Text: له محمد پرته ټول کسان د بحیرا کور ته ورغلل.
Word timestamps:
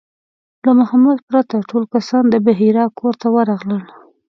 له 0.65 0.71
محمد 0.79 1.17
پرته 1.29 1.55
ټول 1.69 1.83
کسان 1.93 2.23
د 2.29 2.35
بحیرا 2.45 2.85
کور 2.99 3.13
ته 3.21 3.27
ورغلل. 3.35 3.83